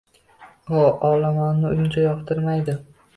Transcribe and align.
U 0.77 0.79
olomonni 1.09 1.73
uncha 1.75 2.07
yoqtirmaydi. 2.07 2.77